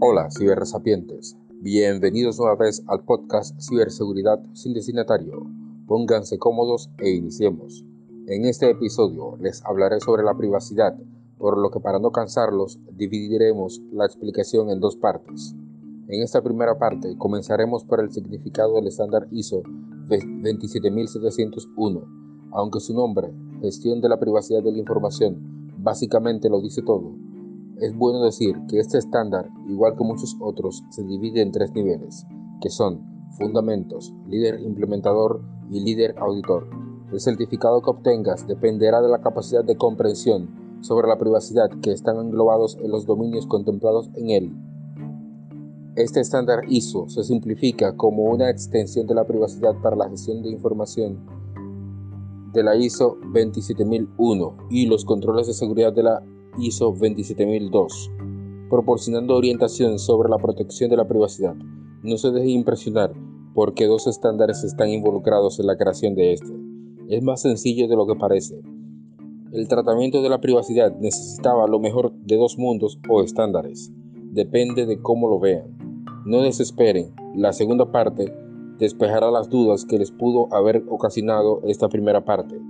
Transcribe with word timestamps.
Hola, 0.00 0.28
cibersapientes. 0.28 1.36
Bienvenidos 1.60 2.40
una 2.40 2.56
vez 2.56 2.82
al 2.88 3.04
podcast 3.04 3.56
Ciberseguridad 3.60 4.40
sin 4.52 4.74
destinatario. 4.74 5.46
Pónganse 5.86 6.36
cómodos 6.36 6.90
e 6.98 7.10
iniciemos. 7.10 7.84
En 8.26 8.44
este 8.44 8.68
episodio 8.68 9.36
les 9.40 9.64
hablaré 9.64 10.00
sobre 10.00 10.24
la 10.24 10.36
privacidad, 10.36 10.96
por 11.38 11.56
lo 11.58 11.70
que 11.70 11.78
para 11.78 12.00
no 12.00 12.10
cansarlos 12.10 12.80
dividiremos 12.90 13.80
la 13.92 14.04
explicación 14.04 14.68
en 14.70 14.80
dos 14.80 14.96
partes. 14.96 15.54
En 16.08 16.22
esta 16.22 16.42
primera 16.42 16.76
parte 16.76 17.16
comenzaremos 17.16 17.84
por 17.84 18.00
el 18.00 18.10
significado 18.10 18.74
del 18.74 18.88
estándar 18.88 19.28
ISO 19.30 19.62
27701, 20.08 22.04
aunque 22.50 22.80
su 22.80 22.94
nombre, 22.94 23.32
gestión 23.60 24.00
de 24.00 24.08
la 24.08 24.18
privacidad 24.18 24.64
de 24.64 24.72
la 24.72 24.78
información, 24.78 25.72
básicamente 25.78 26.50
lo 26.50 26.60
dice 26.60 26.82
todo 26.82 27.14
es 27.80 27.96
bueno 27.96 28.22
decir 28.22 28.56
que 28.68 28.78
este 28.78 28.98
estándar, 28.98 29.50
igual 29.68 29.96
que 29.96 30.04
muchos 30.04 30.36
otros, 30.40 30.84
se 30.90 31.02
divide 31.02 31.42
en 31.42 31.52
tres 31.52 31.72
niveles, 31.72 32.26
que 32.60 32.70
son 32.70 33.00
fundamentos, 33.36 34.14
líder 34.28 34.60
implementador 34.60 35.42
y 35.70 35.80
líder 35.80 36.14
auditor. 36.18 36.68
El 37.12 37.20
certificado 37.20 37.82
que 37.82 37.90
obtengas 37.90 38.46
dependerá 38.46 39.00
de 39.00 39.08
la 39.08 39.20
capacidad 39.20 39.64
de 39.64 39.76
comprensión 39.76 40.48
sobre 40.80 41.08
la 41.08 41.18
privacidad 41.18 41.70
que 41.82 41.92
están 41.92 42.16
englobados 42.16 42.78
en 42.82 42.90
los 42.90 43.06
dominios 43.06 43.46
contemplados 43.46 44.10
en 44.14 44.30
él. 44.30 44.52
Este 45.96 46.20
estándar 46.20 46.62
ISO 46.68 47.08
se 47.08 47.22
simplifica 47.22 47.96
como 47.96 48.24
una 48.24 48.50
extensión 48.50 49.06
de 49.06 49.14
la 49.14 49.26
privacidad 49.26 49.74
para 49.80 49.96
la 49.96 50.08
gestión 50.10 50.42
de 50.42 50.50
información 50.50 51.18
de 52.52 52.62
la 52.62 52.76
ISO 52.76 53.18
27001 53.32 54.56
y 54.70 54.86
los 54.86 55.04
controles 55.04 55.46
de 55.46 55.54
seguridad 55.54 55.92
de 55.92 56.02
la 56.02 56.22
ISO 56.58 56.92
27002, 56.92 58.10
proporcionando 58.70 59.36
orientación 59.36 59.98
sobre 59.98 60.28
la 60.28 60.38
protección 60.38 60.90
de 60.90 60.96
la 60.96 61.08
privacidad. 61.08 61.54
No 62.02 62.16
se 62.16 62.30
deje 62.30 62.50
impresionar 62.50 63.12
porque 63.54 63.86
dos 63.86 64.06
estándares 64.06 64.64
están 64.64 64.88
involucrados 64.90 65.60
en 65.60 65.66
la 65.66 65.76
creación 65.76 66.14
de 66.14 66.32
este. 66.34 66.52
Es 67.08 67.22
más 67.22 67.42
sencillo 67.42 67.88
de 67.88 67.96
lo 67.96 68.06
que 68.06 68.16
parece. 68.16 68.60
El 69.52 69.68
tratamiento 69.68 70.20
de 70.22 70.28
la 70.28 70.40
privacidad 70.40 70.96
necesitaba 70.98 71.68
lo 71.68 71.78
mejor 71.78 72.12
de 72.12 72.36
dos 72.36 72.58
mundos 72.58 72.98
o 73.08 73.22
estándares. 73.22 73.92
Depende 74.32 74.84
de 74.86 75.00
cómo 75.00 75.28
lo 75.28 75.38
vean. 75.38 75.78
No 76.26 76.40
desesperen, 76.40 77.14
la 77.36 77.52
segunda 77.52 77.92
parte 77.92 78.34
despejará 78.78 79.30
las 79.30 79.48
dudas 79.48 79.84
que 79.84 79.98
les 79.98 80.10
pudo 80.10 80.52
haber 80.52 80.84
ocasionado 80.88 81.60
esta 81.64 81.88
primera 81.88 82.24
parte. 82.24 82.60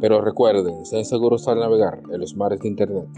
Pero 0.00 0.20
recuerden, 0.20 0.84
sean 0.84 1.04
seguros 1.04 1.48
al 1.48 1.60
navegar 1.60 2.02
en 2.12 2.20
los 2.20 2.36
mares 2.36 2.60
de 2.60 2.68
Internet. 2.68 3.08